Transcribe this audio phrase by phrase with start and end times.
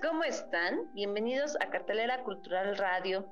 [0.00, 0.92] ¿Cómo están?
[0.94, 3.26] Bienvenidos a Cartelera Cultural Radio,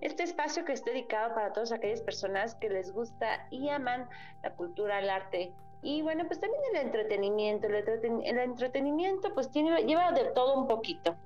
[0.00, 4.08] este espacio que es dedicado para todas aquellas personas que les gusta y aman
[4.42, 7.66] la cultura, el arte y bueno, pues también el entretenimiento.
[7.66, 11.16] El, entretenimiento pues tiene, lleva de todo un poquito.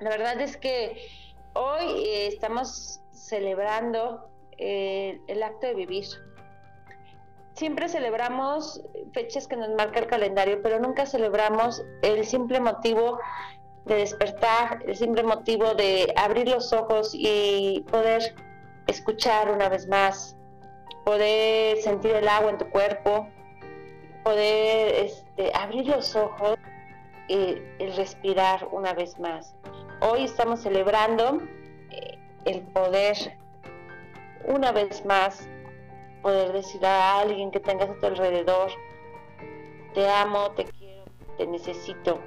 [0.00, 0.98] La verdad es que
[1.54, 6.04] hoy eh, estamos celebrando eh, el acto de vivir,
[7.56, 13.18] siempre celebramos fechas que nos marca el calendario, pero nunca celebramos el simple motivo
[13.86, 18.34] de despertar, el simple motivo de abrir los ojos y poder
[18.86, 20.36] escuchar una vez más,
[21.04, 23.26] poder sentir el agua en tu cuerpo,
[24.22, 26.58] poder este, abrir los ojos
[27.28, 27.56] y,
[27.96, 29.54] respirar una vez más.
[30.00, 31.40] Hoy estamos celebrando
[31.90, 33.38] eh, el poder
[34.46, 35.48] una vez más
[36.26, 38.72] poder decir a alguien que tengas a tu alrededor,
[39.94, 41.04] te amo, te quiero,
[41.38, 42.18] te necesito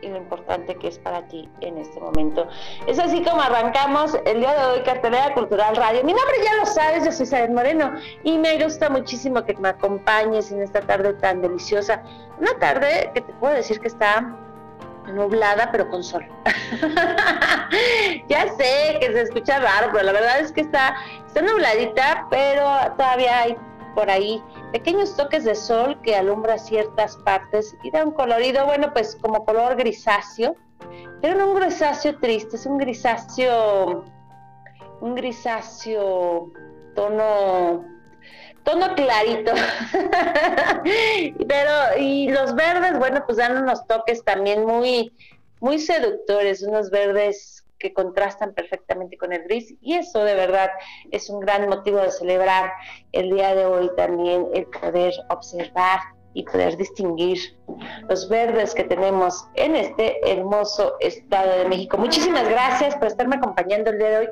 [0.00, 2.46] y lo importante que es para ti en este momento.
[2.86, 6.04] Es así como arrancamos el día de hoy Cartelera Cultural Radio.
[6.04, 9.70] Mi nombre ya lo sabes, yo soy Saber Moreno y me gusta muchísimo que me
[9.70, 12.00] acompañes en esta tarde tan deliciosa.
[12.38, 14.36] Una tarde que te puedo decir que está
[15.08, 16.26] nublada pero con sol.
[18.28, 20.96] ya sé que se escucha raro, pero la verdad es que está,
[21.26, 23.56] está nubladita, pero todavía hay
[23.94, 24.42] por ahí
[24.72, 29.44] pequeños toques de sol que alumbra ciertas partes y da un colorido, bueno, pues como
[29.44, 30.56] color grisáceo,
[31.20, 34.04] pero no un grisáceo triste, es un grisáceo,
[35.00, 36.52] un grisáceo
[36.94, 37.84] tono,
[38.64, 39.52] tono clarito.
[41.48, 45.12] pero, y los verdes, bueno, pues dan unos toques también muy,
[45.60, 50.70] muy seductores, unos verdes que contrastan perfectamente con el gris y eso de verdad
[51.10, 52.72] es un gran motivo de celebrar
[53.10, 55.98] el día de hoy también el poder observar
[56.34, 57.38] y poder distinguir
[58.08, 61.98] los verdes que tenemos en este hermoso estado de México.
[61.98, 64.28] Muchísimas gracias por estarme acompañando el día de hoy.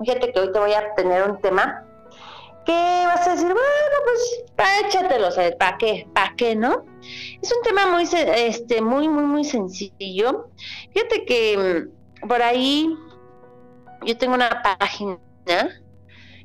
[0.00, 1.85] Fíjate que hoy te voy a tener un tema
[2.66, 2.72] que
[3.06, 4.44] vas a decir, bueno, pues
[4.84, 5.28] échatelo,
[5.58, 6.06] ¿para qué?
[6.12, 6.84] ¿Para qué, no?
[7.40, 10.50] Es un tema muy, este, muy, muy, muy sencillo.
[10.92, 11.86] Fíjate que
[12.28, 12.92] por ahí
[14.04, 15.18] yo tengo una página,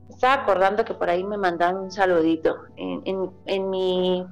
[0.10, 3.02] estaba acordando que por ahí me mandaron un saludito en,
[3.46, 4.24] en, mi,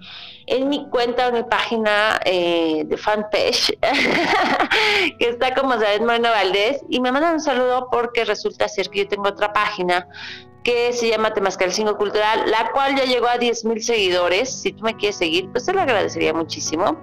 [0.46, 3.76] en mi cuenta, en mi página eh, de fanpage,
[5.20, 9.00] que está como David Moreno Valdés, y me mandan un saludo porque resulta ser que
[9.00, 10.08] yo tengo otra página
[10.70, 14.62] que se llama Temascal 5 Cultural, la cual ya llegó a 10 mil seguidores.
[14.62, 16.96] Si tú me quieres seguir, pues te lo agradecería muchísimo.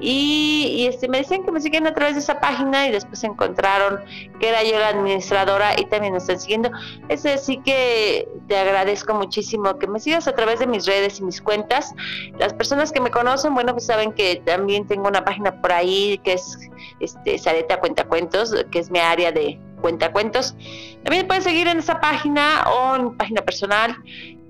[0.00, 4.00] Y, este, me decían que me siguen a través de esa página y después encontraron
[4.40, 6.70] que era yo la administradora y también me están siguiendo.
[7.10, 11.24] Es sí que te agradezco muchísimo que me sigas a través de mis redes y
[11.24, 11.94] mis cuentas.
[12.38, 16.18] Las personas que me conocen, bueno, pues saben que también tengo una página por ahí
[16.24, 16.58] que es
[17.00, 20.54] este, Sareta Cuentacuentos, que es mi área de cuentacuentos.
[21.04, 23.94] También puedes seguir en esa página o en página personal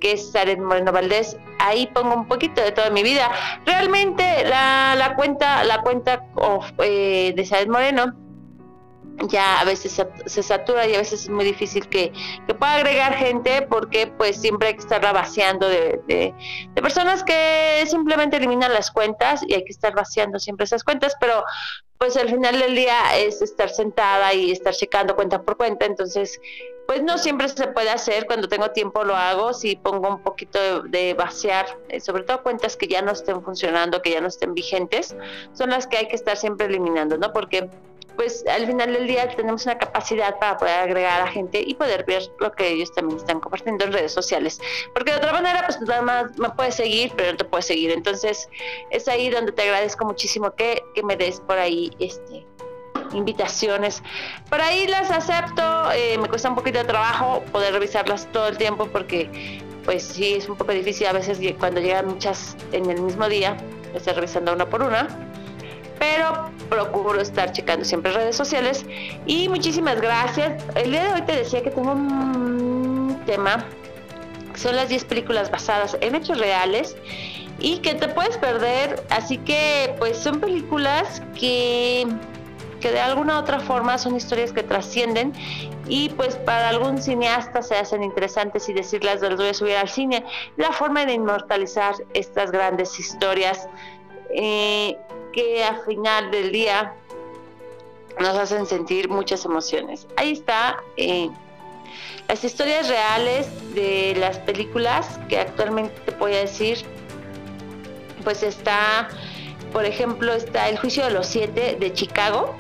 [0.01, 1.37] que es Saret Moreno Valdés.
[1.59, 3.31] Ahí pongo un poquito de toda mi vida.
[3.65, 6.25] Realmente la, la cuenta, la cuenta
[6.79, 8.13] eh, de Saret Moreno
[9.29, 12.13] ya a veces se satura y a veces es muy difícil que,
[12.59, 18.37] pueda agregar gente porque pues siempre hay que estarla vaciando de, de, personas que simplemente
[18.37, 21.45] eliminan las cuentas y hay que estar vaciando siempre esas cuentas, pero
[22.03, 26.41] pues al final del día es estar sentada y estar checando cuenta por cuenta, entonces
[26.89, 30.83] pues no siempre se puede hacer, cuando tengo tiempo lo hago, si pongo un poquito
[30.83, 34.53] de, vaciar, eh, sobre todo cuentas que ya no estén funcionando, que ya no estén
[34.53, 35.15] vigentes,
[35.53, 37.33] son las que hay que estar siempre eliminando, ¿no?
[37.33, 37.71] Porque
[38.17, 42.05] pues al final del día tenemos una capacidad para poder agregar a gente y poder
[42.05, 44.61] ver lo que ellos también están compartiendo en redes sociales.
[44.93, 47.91] Porque de otra manera, pues nada más me puedes seguir, pero no te puedes seguir.
[47.91, 48.49] Entonces
[48.91, 52.47] es ahí donde te agradezco muchísimo que, que me des por ahí este
[53.13, 54.03] invitaciones.
[54.49, 58.57] Por ahí las acepto, eh, me cuesta un poquito de trabajo poder revisarlas todo el
[58.57, 63.03] tiempo porque pues sí es un poco difícil a veces cuando llegan muchas en el
[63.03, 63.57] mismo día,
[63.95, 65.09] estar revisando una por una
[66.03, 68.85] pero procuro estar checando siempre redes sociales.
[69.25, 70.61] Y muchísimas gracias.
[70.75, 73.65] El día de hoy te decía que tengo un tema,
[74.57, 76.97] son las 10 películas basadas en hechos reales
[77.61, 79.07] y que te puedes perder.
[79.11, 82.09] Así que pues son películas que
[82.81, 85.33] que de alguna u otra forma son historias que trascienden
[85.87, 89.89] y pues para algún cineasta se hacen interesantes y decirlas las voy a subir al
[89.89, 90.25] cine.
[90.57, 93.69] La forma de inmortalizar estas grandes historias
[94.35, 94.97] eh,
[95.33, 96.95] que a final del día
[98.19, 100.07] nos hacen sentir muchas emociones.
[100.17, 101.31] Ahí está eh,
[102.29, 106.79] las historias reales de las películas que actualmente te voy a decir.
[108.25, 109.09] Pues está,
[109.73, 112.55] por ejemplo, está El juicio de los siete de Chicago.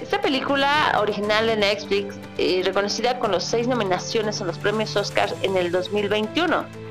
[0.00, 5.34] Esta película original de Netflix, eh, reconocida con los seis nominaciones en los premios Oscar
[5.42, 6.85] en el 2021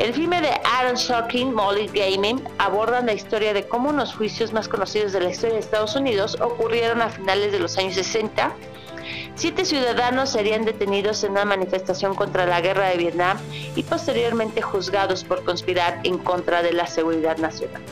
[0.00, 4.66] el filme de Aaron Sorkin, Molly Gaming, aborda la historia de cómo unos juicios más
[4.66, 8.50] conocidos de la historia de Estados Unidos ocurrieron a finales de los años 60.
[9.34, 13.36] Siete ciudadanos serían detenidos en una manifestación contra la guerra de Vietnam
[13.76, 17.82] y posteriormente juzgados por conspirar en contra de la seguridad nacional.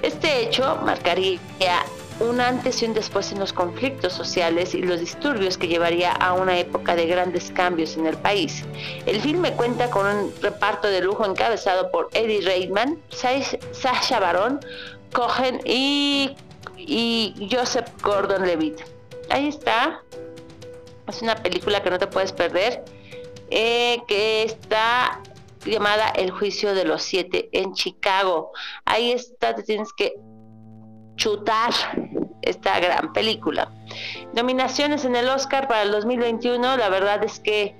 [0.00, 1.38] Este hecho marcaría
[2.20, 6.32] un antes y un después en los conflictos sociales y los disturbios que llevaría a
[6.34, 8.64] una época de grandes cambios en el país.
[9.06, 14.60] El filme cuenta con un reparto de lujo encabezado por Eddie Reitman, Sasha Baron,
[15.12, 16.36] Cohen y,
[17.50, 18.80] Joseph Gordon-Levitt.
[19.30, 20.02] Ahí está.
[21.08, 22.84] Es una película que no te puedes perder,
[23.50, 25.20] eh, que está
[25.64, 28.52] llamada El juicio de los siete en Chicago.
[28.84, 30.14] Ahí está, te tienes que
[31.16, 31.72] chutar
[32.42, 33.70] esta gran película.
[34.34, 37.74] Nominaciones en el Oscar para el 2021, la verdad es que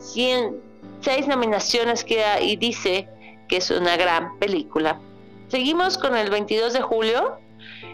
[0.00, 3.08] 106 nominaciones queda y dice
[3.48, 5.00] que es una gran película.
[5.48, 7.38] Seguimos con el 22 de julio.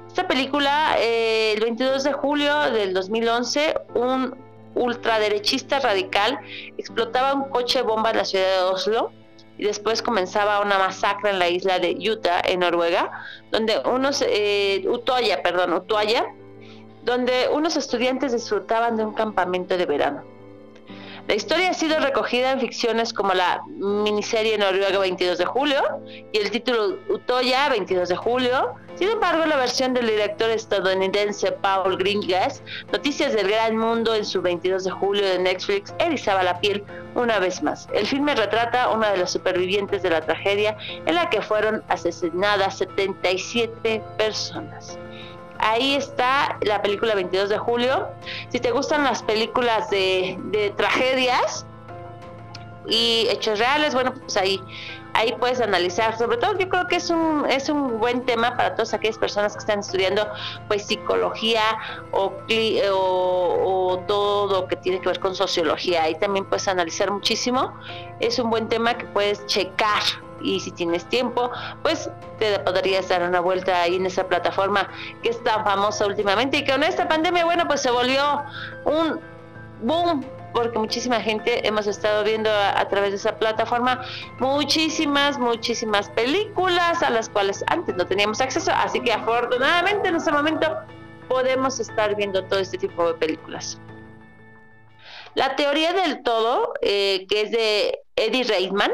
[0.06, 4.36] Esta película, eh, el 22 de julio del 2011, un
[4.74, 6.38] ultraderechista radical
[6.76, 9.12] explotaba un coche bomba en la ciudad de Oslo
[9.58, 13.10] y después comenzaba una masacre en la isla de Utah, en Noruega,
[13.50, 16.26] donde unos, eh, Utoya, perdón, Utoya,
[17.04, 20.37] donde unos estudiantes disfrutaban de un campamento de verano.
[21.28, 25.82] La historia ha sido recogida en ficciones como la miniserie Noruega 22 de julio
[26.32, 28.74] y el título Utoya 22 de julio.
[28.94, 34.40] Sin embargo, la versión del director estadounidense Paul Greengrass, Noticias del Gran Mundo en su
[34.40, 36.82] 22 de julio de Netflix, erizaba la piel
[37.14, 37.88] una vez más.
[37.92, 42.78] El filme retrata una de las supervivientes de la tragedia en la que fueron asesinadas
[42.78, 44.98] 77 personas.
[45.58, 48.08] Ahí está la película 22 de julio.
[48.50, 51.66] Si te gustan las películas de, tragedias
[52.86, 54.60] y hechos reales, bueno, pues ahí
[55.14, 56.16] ahí puedes analizar.
[56.16, 59.54] Sobre todo yo creo que es un, es un buen tema para todas aquellas personas
[59.54, 60.28] que están estudiando
[60.68, 61.62] pues psicología
[62.12, 62.32] o,
[62.92, 66.04] o, o, todo que tiene que ver con sociología.
[66.04, 67.74] Ahí también puedes analizar muchísimo.
[68.20, 70.02] Es un buen tema que puedes checar
[70.42, 71.50] y si tienes tiempo,
[71.82, 74.88] pues te podrías dar una vuelta ahí en esa plataforma
[75.22, 78.42] que es tan famosa últimamente y que con esta pandemia, bueno, pues se volvió
[78.84, 79.20] un
[79.82, 84.02] boom porque muchísima gente hemos estado viendo a, través de esa plataforma
[84.38, 90.32] muchísimas, muchísimas películas a las cuales antes no teníamos acceso, así que afortunadamente en este
[90.32, 90.76] momento
[91.28, 93.78] podemos estar viendo todo este tipo de películas.
[95.34, 98.90] La teoría del todo, eh, que es de Eddie Reitman,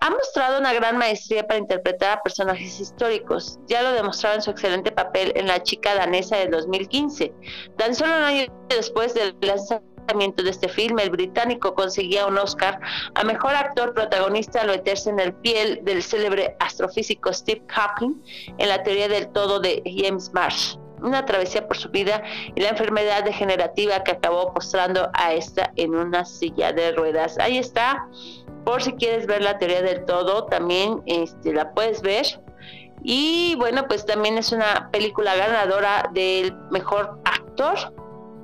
[0.00, 3.58] ha mostrado una gran maestría para interpretar a personajes históricos.
[3.66, 7.32] Ya lo demostraba en su excelente papel en La chica danesa de 2015.
[7.76, 12.80] Tan solo un año después del lanzamiento de este filme, el británico conseguía un Oscar
[13.14, 18.14] a mejor actor protagonista al meterse en el piel del célebre astrofísico Steve Hawking
[18.58, 22.22] en la teoría del todo de James Marsh una travesía por su vida
[22.54, 27.38] y la enfermedad degenerativa que acabó postrando a esta en una silla de ruedas.
[27.38, 28.08] Ahí está,
[28.68, 32.26] por si quieres ver la teoría del todo, también este, la puedes ver.
[33.02, 37.78] Y bueno, pues también es una película ganadora del mejor actor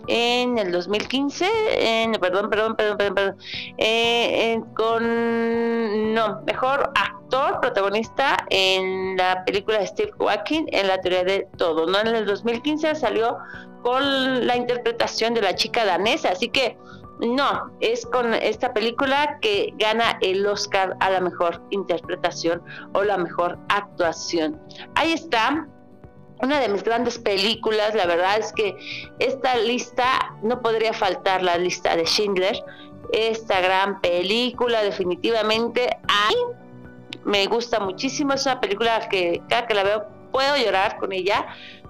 [0.09, 3.37] en el 2015, en, perdón, perdón, perdón, perdón,
[3.77, 11.25] eh, con, no, mejor actor protagonista en la película de Steve Joaquin en la teoría
[11.25, 12.01] de todo, ¿no?
[12.01, 13.37] En el 2015 salió
[13.83, 16.79] con la interpretación de la chica danesa, así que
[17.21, 23.17] no, es con esta película que gana el Oscar a la mejor interpretación o la
[23.19, 24.61] mejor actuación.
[24.95, 25.67] Ahí está.
[26.43, 28.77] una de mis grandes películas, la verdad es que
[29.19, 32.63] esta lista no podría faltar la lista de Schindler,
[33.13, 35.97] esta gran película definitivamente
[37.25, 41.47] me gusta muchísimo, es una película que cada que la veo puedo llorar con ella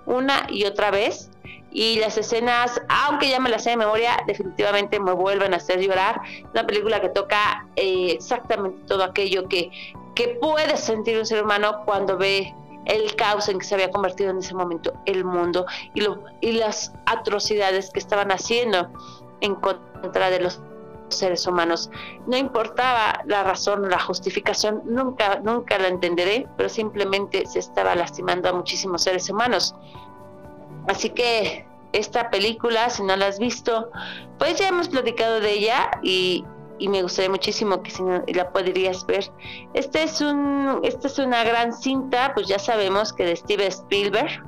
[0.06, 1.30] una y otra vez
[1.74, 5.80] y las escenas, aunque ya me las sé de memoria, definitivamente me vuelven a hacer
[5.80, 6.22] llorar.
[6.52, 9.72] Una película que toca eh, exactamente todo aquello que,
[10.14, 12.54] que puede sentir un ser humano cuando ve
[12.86, 16.52] el caos en que se había convertido en ese momento el mundo y, lo, y
[16.52, 18.88] las atrocidades que estaban haciendo
[19.40, 20.60] en contra de los
[21.08, 21.90] seres humanos.
[22.28, 28.48] No importaba la razón, la justificación, nunca, nunca la entenderé, pero simplemente se estaba lastimando
[28.48, 29.74] a muchísimos seres humanos.
[30.88, 33.90] Así que esta película, si no la has visto,
[34.38, 36.44] pues ya hemos platicado de ella y,
[36.80, 38.02] me gustaría muchísimo que si
[38.34, 39.30] la podrías ver.
[39.72, 44.42] Este es un, esta es una gran cinta, pues ya sabemos que de Steve Spielberg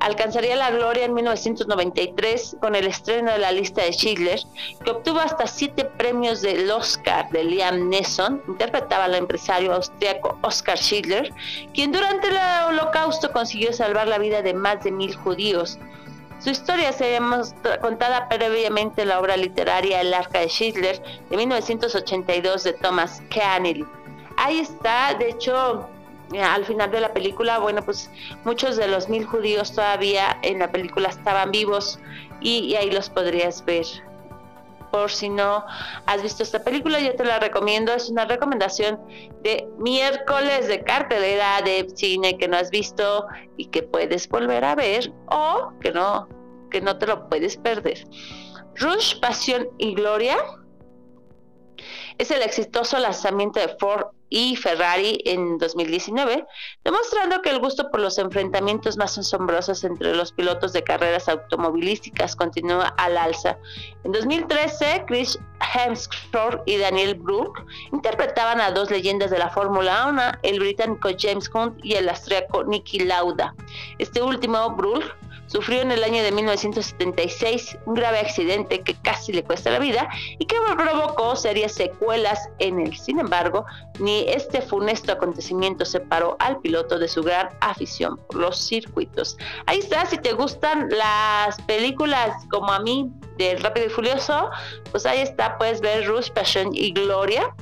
[0.00, 4.40] alcanzaría la gloria en 1993 con el estreno de la lista de Schindler,
[4.84, 10.78] que obtuvo hasta siete premios del Oscar de Liam Neeson, interpretaba al empresario austriaco Oscar
[10.78, 11.32] Schindler,
[11.74, 12.38] quien durante el
[12.68, 15.78] holocausto consiguió salvar la vida de más de mil judíos.
[16.38, 21.36] Su historia se había contada previamente en la obra literaria El arca de Schindler de
[21.36, 23.86] 1982 de Thomas Keanel.
[24.38, 25.86] Ahí está, de hecho,
[26.38, 28.10] al final de la película, bueno, pues
[28.44, 31.98] muchos de los mil judíos todavía en la película estaban vivos
[32.40, 33.86] y, ahí los podrías ver.
[34.92, 35.64] Por si no
[36.06, 37.92] has visto esta película, yo te la recomiendo.
[37.92, 39.00] Es una recomendación
[39.42, 44.74] de miércoles de cartelera de cine que no has visto y que puedes volver a
[44.74, 46.28] ver o que no,
[46.70, 48.04] que no te lo puedes perder.
[48.76, 50.36] Rush, Pasión y Gloria
[52.18, 56.46] es el exitoso lanzamiento de Ford y Ferrari en 2019,
[56.84, 62.36] demostrando que el gusto por los enfrentamientos más asombrosos entre los pilotos de carreras automovilísticas
[62.36, 63.58] continúa al alza.
[64.04, 65.38] En 2013, Chris
[65.74, 71.50] Hemsworth y Daniel Brook interpretaban a dos leyendas de la Fórmula 1, el británico James
[71.52, 73.54] Hunt y el austriaco Niki Lauda.
[73.98, 75.04] Este último, Brook,
[75.50, 80.08] Sufrió en el año de 1976 un grave accidente que casi le cuesta la vida
[80.38, 82.96] y que provocó serias secuelas en él.
[82.96, 83.64] Sin embargo,
[83.98, 89.36] ni este funesto acontecimiento separó al piloto de su gran afición por los circuitos.
[89.66, 94.50] Ahí está, si te gustan las películas como a mí de Rápido y Furioso,
[94.92, 97.52] pues ahí está, puedes ver Rush, Passion y Gloria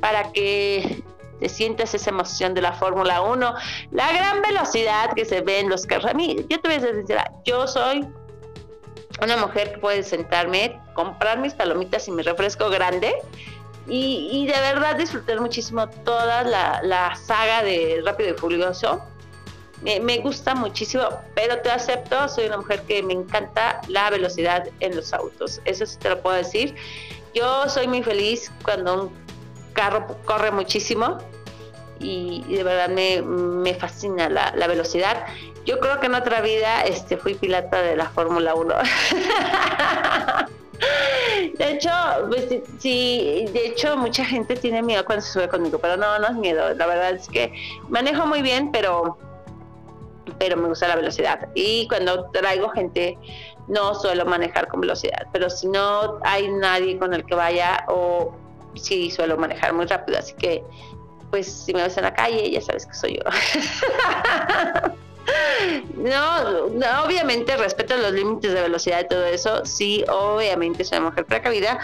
[0.00, 1.02] para que
[1.40, 3.54] te sientes esa emoción de la Fórmula 1,
[3.92, 6.10] la gran velocidad que se ve en los carros.
[6.10, 8.06] A mí, yo te voy a ser sincera, yo soy
[9.22, 13.14] una mujer que puede sentarme, comprar mis palomitas y mi refresco grande
[13.86, 19.02] y, de verdad disfrutar muchísimo toda la, saga de Rápido y Furioso.
[19.82, 21.04] Me, me, gusta muchísimo,
[21.34, 25.86] pero te acepto, soy una mujer que me encanta la velocidad en los autos, eso
[25.86, 26.74] sí te lo puedo decir.
[27.32, 29.29] Yo soy muy feliz cuando un
[29.72, 31.18] carro corre muchísimo
[31.98, 35.26] y, de verdad me, fascina la, velocidad.
[35.66, 38.74] Yo creo que en otra vida este, fui pilata de la Fórmula 1.
[41.58, 41.90] De hecho,
[42.28, 42.46] pues,
[42.78, 46.34] sí, de hecho mucha gente tiene miedo cuando se sube conmigo, pero no, no es
[46.34, 46.72] miedo.
[46.72, 47.52] La verdad es que
[47.90, 49.18] manejo muy bien, pero
[50.38, 51.48] pero me gusta la velocidad.
[51.54, 53.18] Y cuando traigo gente,
[53.68, 55.26] no suelo manejar con velocidad.
[55.32, 58.34] Pero si no hay nadie con el que vaya, o
[58.74, 60.18] sí suelo manejar muy rápido.
[60.18, 60.64] Así que
[61.30, 63.22] pues si me ves en la calle, ya sabes que soy yo.
[65.96, 71.78] no, obviamente respeto los límites de velocidad y todo eso, sí, obviamente soy mujer precavida,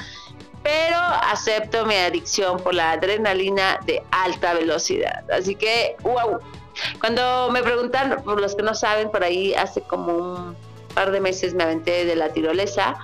[0.62, 5.24] pero acepto mi adicción por la adrenalina de alta velocidad.
[5.30, 6.40] Así que, wow.
[7.00, 10.56] Cuando me preguntan, por los que no saben, por ahí hace como un
[10.94, 12.98] par de meses me aventé de la tirolesa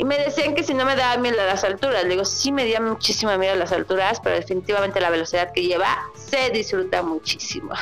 [0.00, 2.04] y me decían que si no me daba miedo a las alturas.
[2.04, 5.62] Le digo, sí me dio muchísimo miedo a las alturas, pero definitivamente la velocidad que
[5.62, 7.74] lleva se disfruta muchísimo.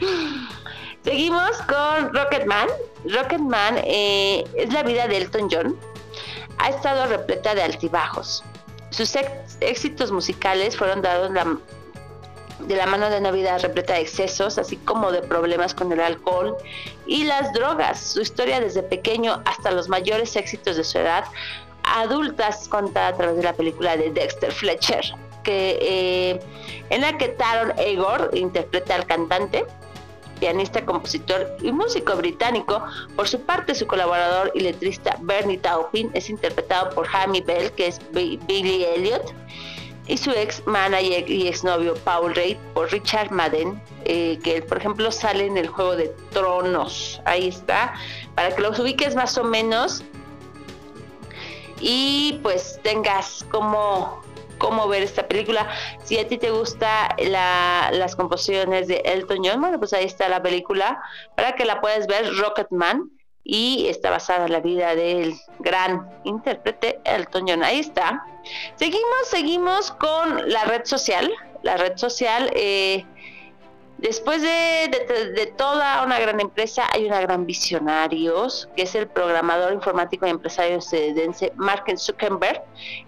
[1.04, 2.68] Seguimos con Rocketman.
[3.04, 5.78] Rocketman eh, es la vida de Elton John.
[6.56, 8.42] Ha estado repleta de altibajos.
[8.88, 9.14] Sus
[9.60, 11.58] éxitos musicales fueron dados la
[12.60, 16.00] de la mano de una vida repleta de excesos, así como de problemas con el
[16.00, 16.56] alcohol
[17.06, 18.00] y las drogas.
[18.00, 21.24] Su historia desde pequeño hasta los mayores éxitos de su edad
[21.82, 25.04] adulta es contada a través de la película de Dexter Fletcher,
[25.44, 26.40] que, eh,
[26.90, 29.64] en la que Taron Egor interpreta al cantante,
[30.40, 32.82] pianista, compositor y músico británico.
[33.14, 37.86] Por su parte, su colaborador y letrista Bernie Taupin es interpretado por Jamie Bell, que
[37.86, 39.32] es Billy Elliot
[40.06, 45.10] y su ex manager y exnovio Paul Reid por Richard Madden, eh, que por ejemplo
[45.10, 47.20] sale en el juego de Tronos.
[47.24, 47.94] Ahí está,
[48.34, 50.04] para que los ubiques más o menos
[51.80, 54.22] y pues tengas como
[54.58, 55.68] cómo ver esta película.
[56.04, 60.42] Si a ti te gusta las composiciones de Elton John, bueno, pues ahí está la
[60.42, 61.02] película
[61.34, 63.10] para que la puedas ver, Rocketman,
[63.48, 67.62] y está basada en la vida del gran intérprete Elton John.
[67.62, 68.26] Ahí está.
[68.74, 71.32] Seguimos, seguimos con la red social.
[71.62, 73.06] La red social, eh,
[73.98, 80.26] después de, toda una gran empresa, hay una gran visionarios, que es el programador informático
[80.26, 82.62] y empresario estadounidense Mark Zuckerberg.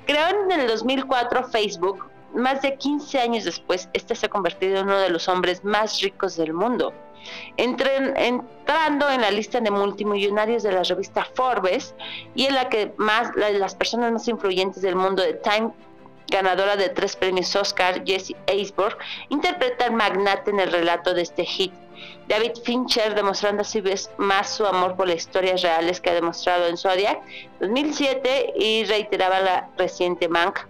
[0.06, 2.08] Creó en el 2004 Facebook.
[2.34, 6.00] Más de 15 años después, este se ha convertido en uno de los hombres más
[6.00, 6.92] ricos del mundo
[7.56, 11.94] entrando en la lista de multimillonarios de la revista Forbes
[12.34, 15.72] y en la que más las personas más influyentes del mundo de Time
[16.30, 18.96] ganadora de tres premios Oscar, Jesse Eisberg,
[19.30, 21.72] interpreta al magnate en el relato de este hit.
[22.28, 26.66] David Fincher, demostrando así vez más su amor por las historias reales que ha demostrado
[26.66, 27.20] en Zodiac
[27.60, 30.60] 2007 y reiteraba la reciente Mank,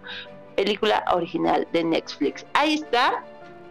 [0.56, 2.46] película original de Netflix.
[2.54, 3.24] Ahí está,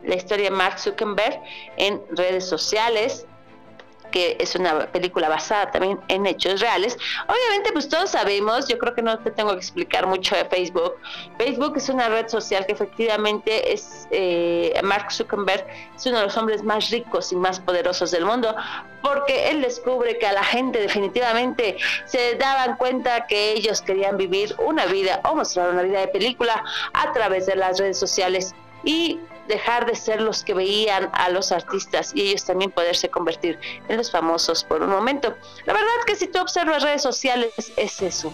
[0.04, 1.42] la historia de Mark Zuckerberg
[1.78, 3.26] en redes sociales,
[4.12, 6.98] que es una película basada también en hechos reales.
[7.28, 10.96] Obviamente, pues todos sabemos, yo creo que no te tengo que explicar mucho de Facebook.
[11.38, 16.38] Facebook es una red social que efectivamente es, eh, Mark Zuckerberg es uno de los
[16.38, 18.56] hombres más ricos y más poderosos del mundo,
[19.02, 24.56] porque él descubre que a la gente definitivamente se daban cuenta que ellos querían vivir
[24.58, 26.64] una vida o mostrar una vida de película
[26.94, 28.56] a través de las redes sociales.
[28.84, 33.60] Y dejar de ser los que veían a los artistas y ellos también poderse convertir
[33.88, 35.36] en los famosos por un momento.
[35.66, 38.34] La verdad que si tú observas redes sociales es eso,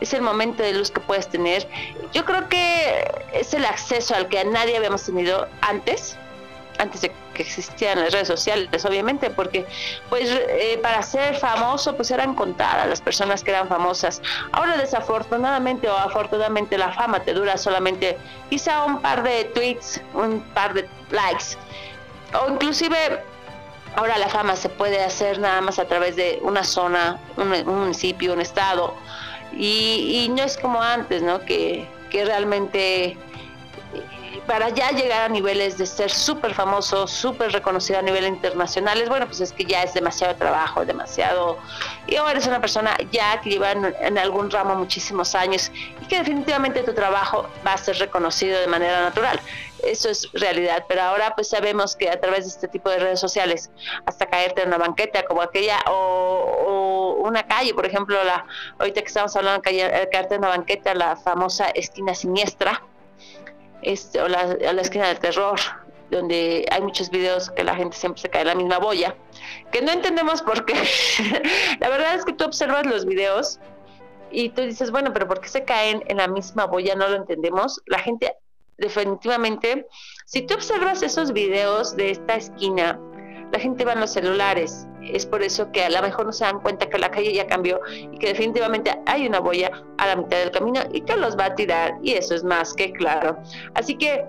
[0.00, 1.68] es el momento de luz que puedes tener.
[2.12, 6.16] Yo creo que es el acceso al que a nadie habíamos tenido antes
[6.78, 9.64] antes de que existieran las redes sociales, obviamente, porque
[10.10, 14.20] pues eh, para ser famoso pues eran contadas las personas que eran famosas.
[14.50, 18.18] Ahora desafortunadamente o afortunadamente la fama te dura solamente
[18.50, 21.56] quizá un par de tweets, un par de likes
[22.34, 23.22] o inclusive
[23.96, 28.32] ahora la fama se puede hacer nada más a través de una zona, un, municipio,
[28.32, 28.94] un estado
[29.52, 31.40] y, y, no es como antes, ¿no?
[31.44, 33.16] Que, que realmente
[34.48, 39.10] para ya llegar a niveles de ser súper famoso, súper reconocido a nivel internacional, es
[39.10, 41.58] bueno, pues es que ya es demasiado trabajo, demasiado...
[42.06, 46.16] Y ahora eres una persona ya que lleva en, algún ramo muchísimos años y que
[46.16, 49.38] definitivamente tu trabajo va a ser reconocido de manera natural.
[49.82, 53.20] Eso es realidad, pero ahora pues sabemos que a través de este tipo de redes
[53.20, 53.70] sociales,
[54.06, 58.46] hasta caerte en una banqueta como aquella o, una calle, por ejemplo, la
[58.78, 62.82] ahorita que estamos hablando de caerte en una banqueta, la famosa esquina siniestra,
[63.82, 65.58] este, o, la, la esquina del terror,
[66.10, 69.14] donde hay muchos videos que la gente siempre se cae en la misma boya,
[69.72, 70.74] que no entendemos por qué.
[71.80, 73.60] la verdad es que tú observas los videos
[74.30, 76.94] y tú dices, bueno, pero ¿por qué se caen en la misma boya?
[76.94, 77.80] No lo entendemos.
[77.86, 78.34] La gente
[78.78, 79.86] definitivamente,
[80.24, 82.98] si tú observas esos videos de esta esquina,
[83.52, 84.86] la gente va en los celulares.
[85.02, 87.46] Es por eso que a lo mejor no se dan cuenta que la calle ya
[87.46, 91.36] cambió y que definitivamente hay una boya a la mitad del camino y que los
[91.36, 93.38] va a tirar y eso es más que claro.
[93.74, 94.24] Así que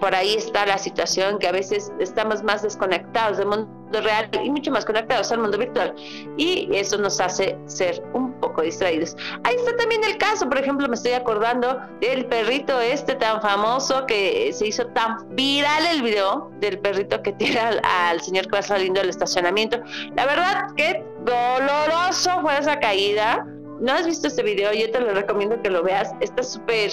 [0.00, 4.50] por ahí está la situación que a veces estamos más desconectados del mundo real y
[4.50, 5.94] mucho más conectados al mundo virtual
[6.36, 8.25] y eso nos hace ser un
[8.62, 9.16] distraídos.
[9.44, 14.06] Ahí está también el caso, por ejemplo, me estoy acordando del perrito este tan famoso
[14.06, 18.62] que se hizo tan viral el video del perrito que tira al, señor que va
[18.62, 19.78] saliendo del estacionamiento.
[20.14, 23.46] La verdad que doloroso fue esa caída.
[23.80, 24.72] ¿No has visto este video?
[24.72, 26.12] Yo te lo recomiendo que lo veas.
[26.20, 26.90] Está súper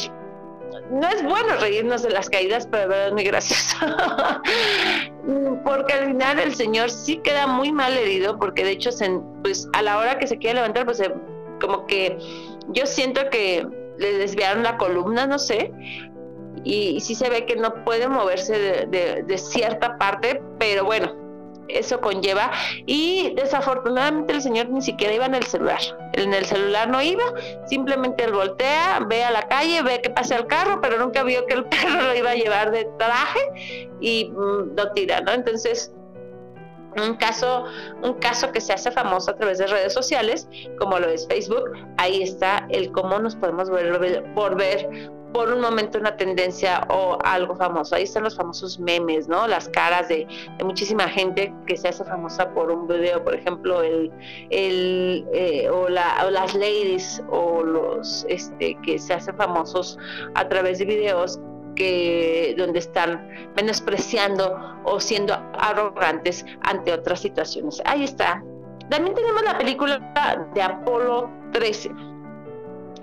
[0.91, 3.77] no es bueno reírnos de las caídas, pero de verdad es muy gracioso.
[5.65, 8.89] porque al final el señor sí queda muy mal herido, porque de hecho,
[9.41, 11.01] pues a la hora que se quiere levantar, pues
[11.63, 12.17] como que
[12.69, 13.65] yo siento que
[13.97, 15.71] le desviaron la columna, no sé,
[16.63, 21.23] y, sí se ve que no puede moverse de cierta parte, pero bueno,
[21.67, 22.51] eso conlleva
[22.85, 25.79] y desafortunadamente el señor ni siquiera iba en el celular,
[26.13, 27.23] en el celular no iba,
[27.67, 31.45] simplemente él voltea, ve a la calle, ve que pasa el carro, pero nunca vio
[31.45, 33.39] que el perro lo iba a llevar de traje
[33.99, 35.31] y mm, lo tira, ¿no?
[35.31, 35.93] Entonces,
[37.01, 37.65] un caso,
[38.01, 40.47] un caso que se hace famoso a través de redes sociales,
[40.79, 46.15] como lo es Facebook, ahí está el cómo nos podemos volver, por un momento una
[46.15, 47.95] tendencia o algo famoso.
[47.95, 49.47] Ahí están los famosos memes, ¿no?
[49.47, 50.27] Las caras de,
[50.63, 54.11] muchísima gente que se hace famosa por un video, por ejemplo, el,
[54.51, 59.97] el eh, o, la, o, las ladies o los este, que se hacen famosos
[60.35, 61.39] a través de videos
[61.75, 67.81] que donde están menospreciando o siendo arrogantes ante otras situaciones.
[67.85, 68.43] Ahí está.
[68.89, 69.99] También tenemos la película
[70.53, 71.89] de Apolo 13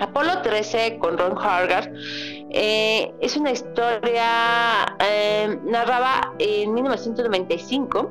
[0.01, 1.93] Apolo 13 con Ron Hargar
[2.51, 8.11] eh, es una historia eh, narrada en 1995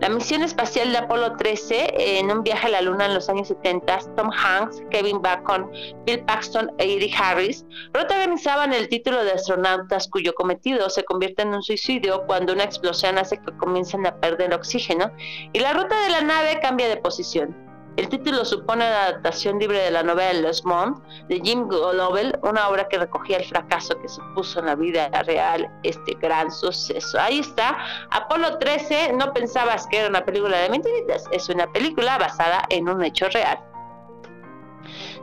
[0.00, 3.48] la misión espacial de Apolo 13 en un viaje a la Luna en los años
[3.48, 5.70] 70, Tom Hanks, Kevin Bacon,
[6.06, 11.54] Bill Paxton e Eric Harris protagonizaban el título de astronautas cuyo cometido se convierte en
[11.54, 15.10] un suicidio cuando una explosión hace que comiencen a perder oxígeno
[15.52, 17.67] y la ruta de la nave cambia de posición.
[17.98, 22.68] El título supone la adaptación libre de la novela Los Mont de Jim Lovell, una
[22.68, 27.18] obra que recogía el fracaso que supuso en la vida real este gran suceso.
[27.18, 27.76] Ahí está,
[28.12, 32.88] Apolo 13, no pensabas que era una película de mentiritas, es una película basada en
[32.88, 33.58] un hecho real.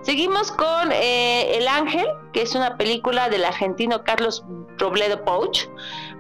[0.05, 4.45] Seguimos con eh, El Ángel, que es una película del argentino Carlos
[4.77, 5.67] Robledo Pouch,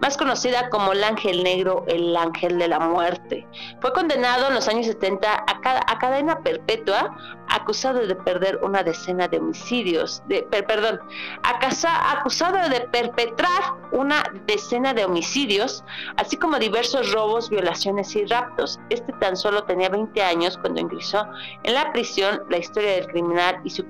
[0.01, 3.45] más conocida como El Ángel Negro, el Ángel de la Muerte.
[3.81, 7.15] Fue condenado en los años 70 a, cadena perpetua,
[7.47, 10.99] acusado de perder una decena de homicidios, de, perdón,
[11.43, 15.83] acusado de perpetrar una decena de homicidios,
[16.17, 18.79] así como diversos robos, violaciones y raptos.
[18.89, 21.27] Este tan solo tenía 20 años cuando ingresó
[21.63, 23.85] en la prisión la historia del criminal y su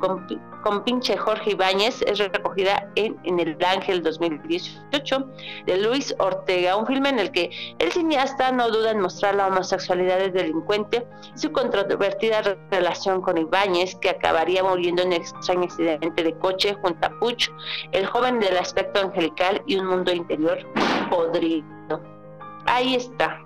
[0.64, 5.28] compinche Jorge Ibáñez es recogida en, El Ángel 2018
[5.68, 9.48] de Luis Ortega, un filme en el que el cineasta no duda en mostrar la
[9.48, 15.66] homosexualidad del delincuente y su controvertida relación con Ibáñez, que acabaría muriendo en un extraño
[15.66, 17.52] accidente de coche junto a Puch,
[17.92, 20.58] el joven del aspecto angelical y un mundo interior
[21.12, 22.02] podrido.
[22.66, 23.45] Ahí está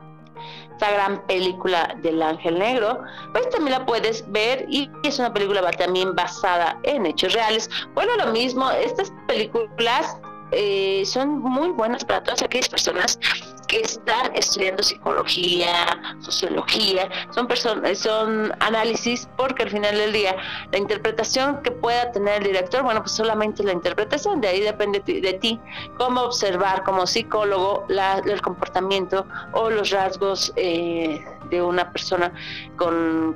[0.79, 3.01] esta gran película del Ángel Negro,
[3.33, 7.69] pues también la puedes ver y es una película también basada en hechos reales.
[7.95, 10.15] Bueno, lo mismo, estas películas
[10.51, 13.19] eh, son muy buenas para todas aquellas personas
[13.67, 20.35] que están estudiando psicología, sociología, son personas, son análisis, porque al final del día
[20.71, 24.99] la interpretación que pueda tener el director, bueno, pues solamente la interpretación, de ahí depende
[24.99, 25.59] de ti
[25.97, 27.85] cómo observar como psicólogo
[28.25, 32.33] el comportamiento o los rasgos eh, de una persona
[32.75, 33.35] con,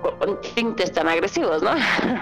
[0.00, 1.72] con tintes tan agresivos, ¿no?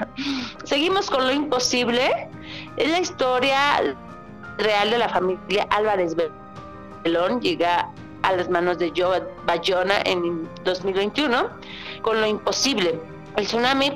[0.64, 2.29] Seguimos con lo imposible.
[2.77, 3.97] Es la historia
[4.59, 6.14] real de la familia Álvarez
[7.05, 7.90] Belón llega
[8.23, 11.49] a las manos de Joe Bayona en 2021
[12.03, 12.99] con lo imposible.
[13.37, 13.90] El tsunami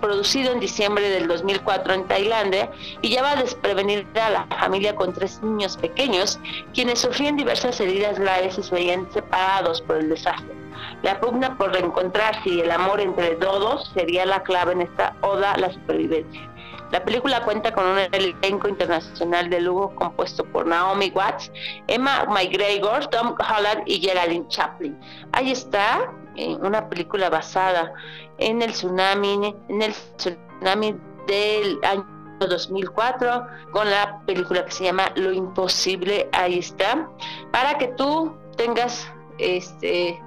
[0.00, 2.70] producido en diciembre del 2004 en Tailandia
[3.02, 6.40] y lleva a desprevenir a la familia con tres niños pequeños,
[6.72, 10.54] quienes sufrían diversas heridas graves y se veían separados por el desastre.
[11.02, 15.52] La pugna por reencontrarse y el amor entre todos sería la clave en esta oda
[15.52, 16.50] a la supervivencia.
[16.90, 21.52] La película cuenta con un elenco internacional de lujo compuesto por Naomi Watts,
[21.86, 24.98] Emma McGregor, Tom Holland y Geraldine Chaplin.
[25.32, 27.92] Ahí está, eh, una película basada
[28.38, 32.06] en el tsunami, en el tsunami del año
[32.40, 37.08] 2004 con la película que se llama Lo Imposible, ahí está,
[37.52, 40.20] para que tú tengas este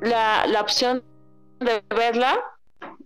[0.00, 1.02] la, la opción
[1.58, 2.40] de verla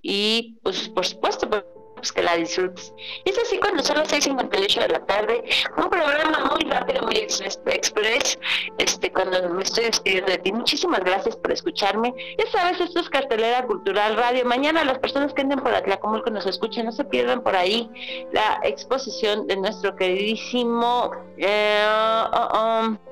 [0.02, 1.64] y pues por supuesto pues,
[2.02, 2.92] pues, que la disfrutes.
[3.24, 5.44] Es así cuando son las 6.58 de la tarde,
[5.76, 8.38] un programa muy rápido, muy express,
[8.78, 10.52] este, cuando me estoy despidiendo de ti.
[10.52, 12.12] Muchísimas gracias por escucharme.
[12.38, 14.44] Ya sabes, esto es Cartelera Cultural Radio.
[14.44, 17.88] Mañana las personas que anden por Atlacomulco nos escuchen, no se pierdan por ahí
[18.32, 21.12] la exposición de nuestro queridísimo...
[21.38, 23.11] Eh, oh, oh,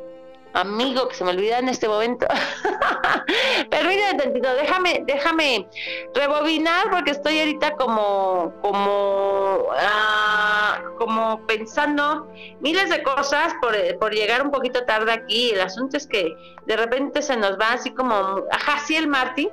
[0.52, 2.26] amigo que se me olvida en este momento.
[3.70, 5.68] Permíteme tantito, déjame, déjame
[6.14, 14.42] rebobinar porque estoy ahorita como, como, ah, como pensando miles de cosas por, por, llegar
[14.42, 15.50] un poquito tarde aquí.
[15.50, 16.34] El asunto es que
[16.66, 18.14] de repente se nos va así como
[18.50, 19.50] a Jaciel Martín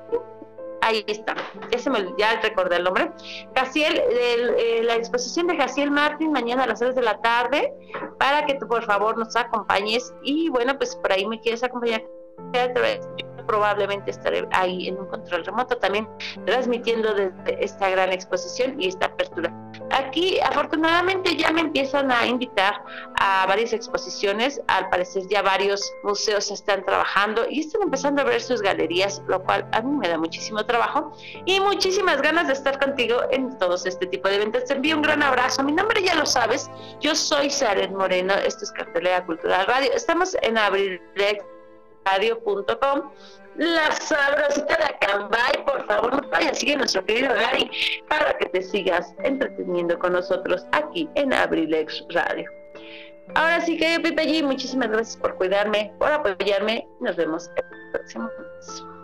[0.87, 1.35] ahí está,
[1.71, 3.11] ese me, ya recordé el nombre.
[3.55, 7.73] Jaciel, eh, la exposición de Jaciel Martín mañana a las 6 de la tarde,
[8.17, 12.03] para que tú por favor nos acompañes y bueno, pues por ahí me quieres acompañar
[13.47, 16.07] probablemente estaré ahí en un control remoto también
[16.45, 19.51] transmitiendo desde esta gran exposición y esta apertura.
[19.91, 22.81] Aquí afortunadamente ya me empiezan a invitar
[23.19, 28.41] a varias exposiciones, al parecer ya varios museos están trabajando y están empezando a ver
[28.41, 31.13] sus galerías, lo cual a mí me da muchísimo trabajo
[31.45, 34.65] y muchísimas ganas de estar contigo en todos este tipo de eventos.
[34.65, 36.69] Te envío un gran abrazo, mi nombre ya lo sabes,
[36.99, 43.11] yo soy Saren Moreno, esto es Cartelera Cultural Radio, estamos en abrilexradio.com
[43.57, 47.69] la sabrosita de Acambay, por favor, no vaya, sigue nuestro querido Gary
[48.07, 52.49] para que te sigas entreteniendo con nosotros aquí en Abrilex Radio.
[53.35, 56.87] Ahora sí que Pipe G, muchísimas gracias por cuidarme, por apoyarme.
[57.01, 58.96] Nos vemos el próximo mes.